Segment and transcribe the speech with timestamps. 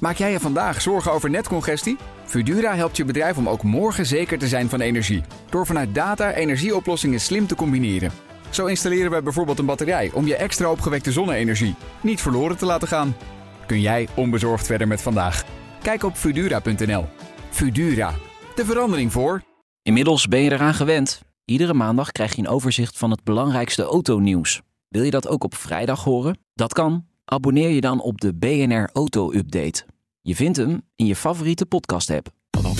[0.00, 1.96] Maak jij je vandaag zorgen over netcongestie?
[2.24, 5.22] Fudura helpt je bedrijf om ook morgen zeker te zijn van energie.
[5.50, 8.10] Door vanuit data energieoplossingen slim te combineren.
[8.50, 12.88] Zo installeren we bijvoorbeeld een batterij om je extra opgewekte zonne-energie niet verloren te laten
[12.88, 13.16] gaan.
[13.66, 15.44] Kun jij onbezorgd verder met vandaag?
[15.82, 17.06] Kijk op Fudura.nl.
[17.50, 18.14] Fudura,
[18.54, 19.42] de verandering voor.
[19.82, 21.22] Inmiddels ben je eraan gewend.
[21.44, 24.60] Iedere maandag krijg je een overzicht van het belangrijkste autonieuws.
[24.88, 26.38] Wil je dat ook op vrijdag horen?
[26.54, 27.09] Dat kan.
[27.32, 29.84] Abonneer je dan op de BNR Auto Update.
[30.22, 32.28] Je vindt hem in je favoriete podcast-app.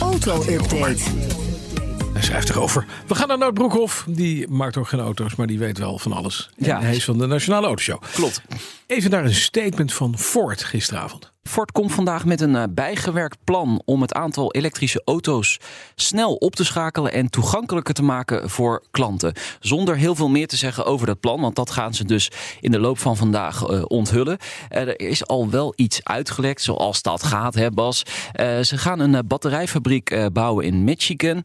[0.00, 1.02] Auto-update.
[2.12, 2.86] Hij schrijft erover.
[3.06, 4.04] We gaan naar Nout Broekhoff.
[4.08, 6.50] Die maakt ook geen auto's, maar die weet wel van alles.
[6.56, 6.80] En Ja.
[6.80, 8.02] hij is van de Nationale Autoshow.
[8.12, 8.42] Klopt.
[8.86, 11.31] Even naar een statement van Ford gisteravond.
[11.42, 15.58] Ford komt vandaag met een eh, bijgewerkt plan om het aantal elektrische auto's
[15.94, 19.34] snel op te schakelen en toegankelijker te maken voor klanten.
[19.60, 22.70] Zonder heel veel meer te zeggen over dat plan, want dat gaan ze dus in
[22.70, 24.38] de loop van vandaag eh, onthullen.
[24.68, 28.02] Eh, er is al wel iets uitgelekt, zoals dat gaat, hè Bas.
[28.62, 31.44] Ze gaan een batterijfabriek bouwen in Michigan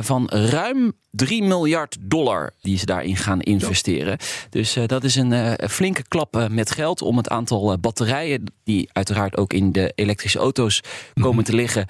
[0.00, 4.18] van ruim 3 miljard dollar die ze daarin gaan investeren.
[4.50, 8.52] Dus eh, dat is een eh, flinke klap eh, met geld om het aantal batterijen,
[8.64, 10.80] die uiteraard ook in de elektrische auto's
[11.20, 11.86] komen te liggen,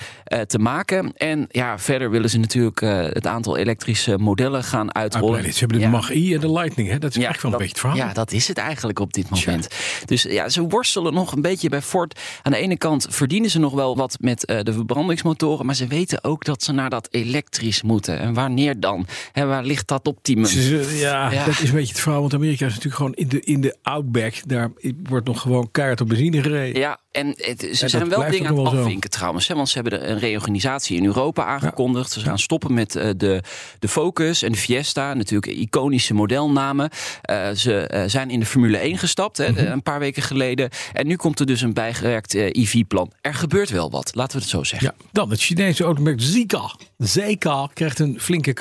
[0.46, 1.12] te maken.
[1.16, 2.80] En ja, verder willen ze natuurlijk
[3.14, 5.26] het aantal elektrische modellen gaan uitrollen.
[5.26, 5.52] Uitbreiden.
[5.52, 5.90] Ze hebben de Ja.
[5.90, 6.88] Mag-E en de Lightning.
[6.88, 6.98] Hè?
[6.98, 7.98] Dat is echt wel een beetje het verhaal.
[7.98, 9.68] Ja, dat is het eigenlijk op dit moment.
[10.04, 12.20] Dus ja, ze worstelen nog een beetje bij Ford.
[12.42, 16.24] Aan de ene kant verdienen ze nog wel wat met de verbrandingsmotoren, maar ze weten
[16.24, 18.18] ook dat ze naar dat elektrisch moeten.
[18.18, 19.06] En wanneer dan?
[19.32, 20.46] Hè, waar ligt dat optimum?
[20.94, 21.44] Ja, Ja.
[21.44, 22.20] dat is een beetje het verhaal.
[22.20, 24.34] Want Amerika is natuurlijk gewoon in de, in de outback.
[24.46, 24.70] Daar
[25.02, 26.80] wordt nog gewoon kaart op benzine gereden.
[26.80, 28.76] Ja, en het, ze zijn wel dingen aan het zo.
[28.78, 29.48] afvinken trouwens.
[29.48, 32.10] Hè, want ze hebben een reorganisatie in Europa aangekondigd.
[32.12, 33.42] Ze gaan stoppen met eh, de,
[33.78, 35.14] de Focus en de Fiesta.
[35.14, 36.90] Natuurlijk iconische modelnamen.
[37.22, 39.66] Eh, ze eh, zijn in de Formule 1 gestapt hè, Mhm.
[39.66, 40.68] een paar weken geleden.
[40.92, 43.12] En nu komt er dus een bijgewerkt EV-plan.
[43.20, 44.94] Er gebeurt wel wat, laten we het zo zeggen.
[44.98, 46.70] Ja, dan het Chinese automerk Zika.
[46.98, 48.52] Zika krijgt een flinke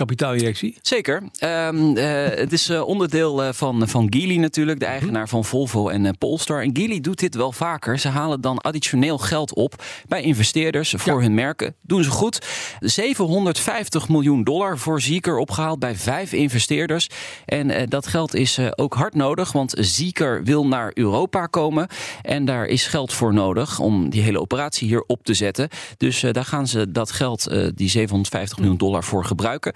[0.81, 1.23] Zeker.
[1.39, 5.89] Ehm, eh, het is eh, onderdeel eh, van, van Geely natuurlijk, de eigenaar van Volvo
[5.89, 6.61] en Polestar.
[6.61, 7.99] En Geely doet dit wel vaker.
[7.99, 11.19] Ze halen dan additioneel geld op bij investeerders voor Ja.
[11.19, 11.75] hun merken.
[11.81, 12.45] Doen ze goed.
[12.79, 17.09] 750 miljoen dollar voor Zeekr opgehaald bij vijf investeerders.
[17.45, 21.87] En dat geld is ook hard nodig, want Zeekr wil naar Europa komen.
[22.21, 25.69] En daar is geld voor nodig om die hele operatie hier op te zetten.
[25.97, 29.73] Dus daar gaan ze dat geld, die 750 miljoen dollar, voor gebruiken.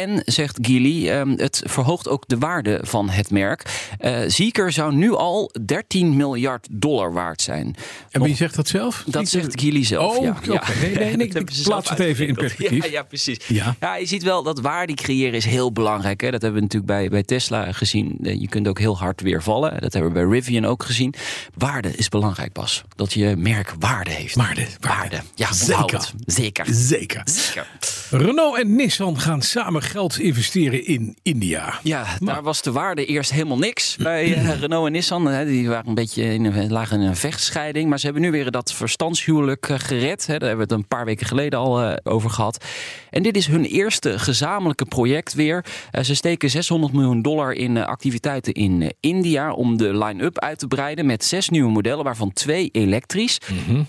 [0.00, 3.88] En zegt Geely, ehm, het verhoogt ook de waarde van het merk.
[3.98, 7.74] Eh Zeekr zou nu al 13 miljard dollar waard zijn.
[8.10, 9.04] En wie zegt dat zelf?
[9.06, 10.16] dat zegt Geely zelf.
[10.16, 10.30] Oh, ja.
[10.30, 10.52] oké.
[10.52, 10.62] Ja.
[10.80, 12.84] Nee, nee, nee, ik plaats het even in perspectief.
[12.84, 13.38] Ja, ja precies.
[13.46, 13.76] Ja.
[13.80, 13.96] Ja.
[13.96, 16.20] je ziet wel dat waarde creëren is heel belangrijk.
[16.20, 16.30] Hè.
[16.30, 18.18] Dat hebben we natuurlijk bij, bij Tesla gezien.
[18.22, 19.80] Eh, Je kunt ook heel hard weer vallen.
[19.80, 21.14] Dat hebben we bij Rivian ook gezien.
[21.54, 22.82] Waarde is belangrijk, Bas.
[22.96, 24.34] Dat je merk waarde heeft.
[24.34, 24.98] Waarde, waarde.
[25.00, 25.20] Waarde.
[25.34, 26.10] Ja, Zeker.
[26.26, 26.66] Zeker.
[26.70, 27.22] Zeker.
[27.24, 27.66] Zeker.
[28.12, 31.78] Renault en Nissan gaan samen geld investeren in India.
[31.82, 35.44] Ja, daar was de waarde eerst helemaal niks bij eh, Renault en Nissan.
[35.44, 37.88] Die waren een beetje in een, lagen in een vechtscheiding.
[37.88, 40.26] Maar ze hebben nu weer dat verstandshuwelijk eh, gered.
[40.26, 42.64] Daar hebben we het een paar weken geleden al eh, over gehad.
[43.10, 45.64] En dit is hun eerste gezamenlijke project weer.
[46.02, 51.06] Ze steken 600 miljoen dollar in activiteiten in India om de line-up uit te breiden
[51.06, 53.38] met zes nieuwe modellen, waarvan twee elektrisch.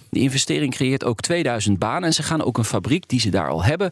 [0.09, 3.49] De investering creëert ook 2000 banen en ze gaan ook een fabriek die ze daar
[3.49, 3.91] al hebben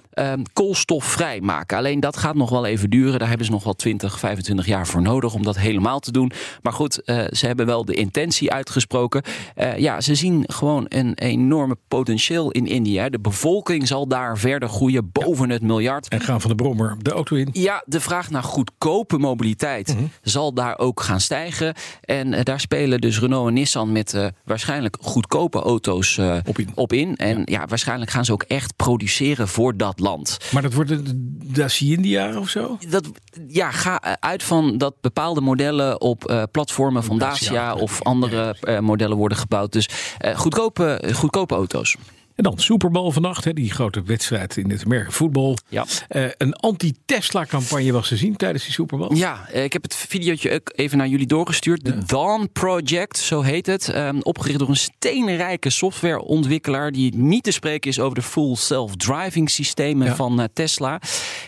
[0.11, 1.77] ehm, koolstofvrij maken.
[1.77, 3.19] Alleen dat gaat nog wel even duren.
[3.19, 6.31] Daar hebben ze nog wel 20, 25 jaar voor nodig om dat helemaal te doen.
[6.61, 9.21] Maar goed, eh, ze hebben wel de intentie uitgesproken.
[9.55, 13.09] Eh, ja, ze zien gewoon een enorme potentieel in India.
[13.09, 16.07] De bevolking zal daar verder groeien boven het miljard.
[16.07, 17.49] En gaan van de brommer de auto in.
[17.51, 21.73] Ja, de vraag naar goedkope mobiliteit zal daar ook gaan stijgen.
[22.01, 26.37] En eh, daar spelen dus Renault en Nissan met waarschijnlijk goedkope auto's eh,
[26.75, 27.15] Op in.
[27.15, 27.65] En ja.
[27.67, 30.37] waarschijnlijk gaan ze ook echt produceren voor dat land.
[30.51, 32.77] Maar dat wordt een Dacia India of zo?
[32.89, 33.11] Dat,
[33.47, 38.55] ja, ga eh, uit van dat bepaalde modellen op eh, platformen van Dacia, of andere
[38.61, 39.71] eh, modellen worden gebouwd.
[39.71, 39.89] Dus
[40.35, 41.95] goedkope, goedkope auto's.
[42.35, 45.57] En dan Super Bowl vannacht, hè, die grote wedstrijd in het American voetbal.
[45.69, 45.85] Ja.
[46.07, 49.15] Eh, een anti-Tesla-campagne was te zien tijdens die Super Bowl.
[49.15, 51.85] Ja, eh, ik heb het videootje ook even naar jullie doorgestuurd.
[51.85, 53.89] De Dawn Project, zo heet het.
[53.89, 56.91] Ehm, opgericht door een steenrijke softwareontwikkelaar...
[56.91, 60.15] die niet te spreken is over de full self-driving systemen Ja.
[60.15, 61.01] van eh, Tesla.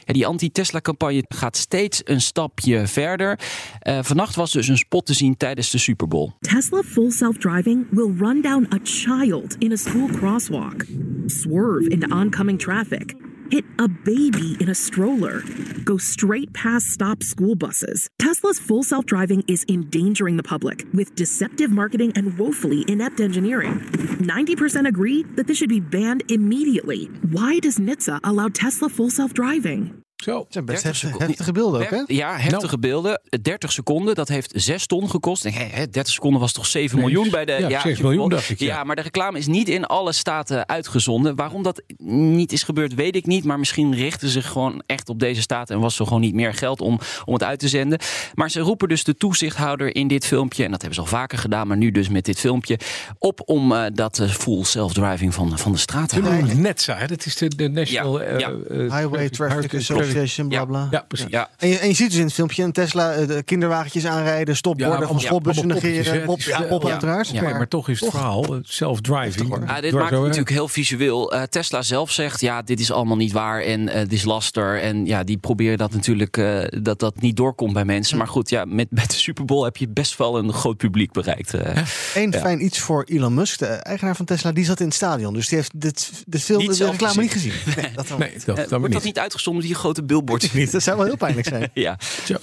[0.06, 3.40] Ja, die anti-Tesla-campagne gaat steeds een stapje verder.
[3.80, 6.32] Eh, vannacht was dus een spot te zien tijdens de Super Bowl.
[6.40, 10.83] Tesla full self driving will run down a child in a school crosswalk,
[11.28, 13.16] swerve into oncoming traffic,
[13.50, 15.42] hit a baby in a stroller,
[15.84, 18.10] go straight past stopped school buses.
[18.20, 23.80] Tesla's full self driving is endangering the public with deceptive marketing and woefully inept engineering.
[24.20, 27.06] 90% agree that this should be banned immediately.
[27.32, 30.03] Why does NHTSA allow Tesla full self driving?
[30.24, 30.38] Zo.
[30.40, 31.28] Het zijn best 30 heftige, seconden.
[31.28, 32.04] heftige beelden ook, hè?
[32.16, 32.78] Ja, heftige Nou.
[32.80, 33.22] beelden.
[33.42, 35.44] 30 seconden, dat heeft 6 ton gekost.
[35.44, 37.66] Hè, hè, 30 seconden was toch 7 Nee, miljoen bij de...
[37.70, 38.84] ja, 6 miljoen dacht ik, ja.
[38.84, 41.36] maar de reclame is niet in alle staten uitgezonden.
[41.36, 43.44] Waarom dat niet is gebeurd, weet ik niet.
[43.44, 45.76] Maar misschien richten ze zich gewoon echt op deze staten...
[45.76, 48.00] en was er gewoon niet meer geld om, om het uit te zenden.
[48.34, 50.64] Maar ze roepen dus de toezichthouder in dit filmpje...
[50.64, 52.80] en dat hebben ze al vaker gedaan, maar nu dus met dit filmpje...
[53.20, 56.66] op om eh, dat eh, full self-driving van, van de straat te halen.
[56.88, 57.08] hè?
[57.08, 58.50] dat is de, de National Ja, eh, ja.
[58.70, 60.66] eh, Highway Traffic Association, bla Ja.
[60.66, 60.88] bla.
[60.92, 61.28] Ja, precies.
[61.30, 64.06] Ja, En je, en je ziet dus in het filmpje een Tesla eh, de kinderwagentjes
[64.06, 66.26] aanrijden, stopborden Ja, van stopbussen negeren.
[66.26, 66.90] Pop, ja, wel- pop ja.
[66.90, 67.30] uiteraard.
[67.30, 69.50] Ja, Oké, maar toch is het verhaal, eh, self-driving.
[69.50, 69.64] hoor.
[69.68, 71.34] Ah, dit maakt het natuurlijk heel visueel.
[71.34, 74.82] Eh, Tesla zelf zegt, ja, dit is allemaal niet waar en eh, dit is laster.
[74.82, 78.18] En ja, die proberen dat natuurlijk, eh, dat dat niet doorkomt bij mensen.
[78.18, 81.12] Maar goed, ja, met, met de Super Bowl heb je best wel een groot publiek
[81.12, 81.54] bereikt.
[81.54, 81.82] eh.
[82.16, 85.34] Eén fijn iets voor Elon Musk, de eigenaar van Tesla, die zat in het stadion.
[85.34, 87.52] Dus die heeft dit, de, film, de reclame niet gezien.
[87.76, 89.04] Nee, dat, wel Nee, dat, dat maar wordt dat niet.
[89.04, 90.52] niet uitgezonden, die grote billboards?
[90.54, 90.72] niet.
[90.72, 91.70] dat zou wel heel pijnlijk zijn.
[91.74, 91.98] ja.
[92.26, 92.36] Zo.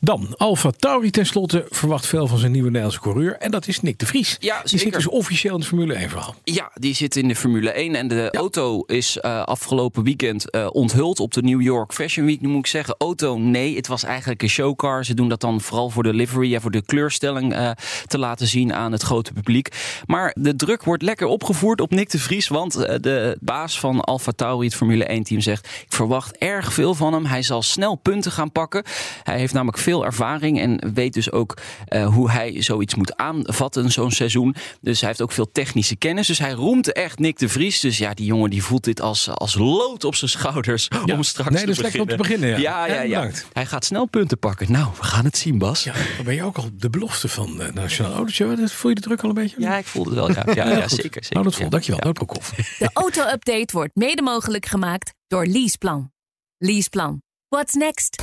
[0.00, 3.36] Dan, Alfa Tauri tenslotte verwacht veel van zijn nieuwe Nederlandse coureur.
[3.36, 4.36] En dat is Nick de Vries.
[4.40, 6.34] Ja, Die zit dus officieel in het Formule 1 verhaal.
[6.44, 7.94] Ja, die zit in de Formule 1.
[7.94, 12.40] En de auto is eh, afgelopen weekend eh, onthuld op de New York Fashion Week.
[12.40, 13.76] Nu moet ik zeggen, auto nee.
[13.76, 15.04] Het was eigenlijk een showcar.
[15.04, 17.70] Ze doen dat dan vooral voor de livery en voor de kleurstelling eh,
[18.06, 19.68] te laten zien aan het grote publiek.
[20.06, 22.48] Maar de druk wordt lekker opgevoerd op Nick de Vries.
[22.48, 25.66] Want de baas van Alfa Tauri, het Formule 1 team, zegt...
[25.66, 27.26] ik verwacht erg veel van hem.
[27.26, 28.82] Hij zal snel punten gaan pakken.
[29.22, 33.90] Hij heeft namelijk veel ervaring en weet dus ook eh, hoe hij zoiets moet aanvatten,
[33.90, 34.54] zo'n seizoen.
[34.80, 36.26] Dus hij heeft ook veel technische kennis.
[36.26, 37.80] Dus hij roemt echt Nick de Vries.
[37.80, 41.14] Dus ja, die jongen die voelt dit als, als lood op zijn schouders Ja.
[41.14, 42.56] om straks Nee, te dat is lekker om te beginnen, ja.
[42.56, 43.30] Ja, ja, Ja, ja.
[43.52, 44.72] Hij gaat snel punten pakken.
[44.72, 45.84] Nou, we gaan het zien, Bas.
[45.84, 48.68] Ja, dan ben je ook al de belofte van de Nationale Autoshow.
[48.68, 49.60] Voel je de druk al een beetje?
[49.60, 50.54] Ja, ik voelde het wel.
[50.54, 50.90] Ja, ja, ja, goed.
[50.90, 51.28] zeker, zeker.
[51.32, 51.64] Hou dat vol.
[51.64, 51.70] Ja.
[51.70, 51.98] Dankjewel.
[52.00, 52.04] Ja.
[52.06, 52.50] Noodbroekhoff.
[52.78, 56.10] De auto-update wordt mede mogelijk gemaakt door Leaseplan.
[56.58, 57.22] Leaseplan.
[57.48, 58.22] What's next?